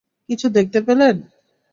[0.29, 1.15] কিছু দেখতে পেলেন?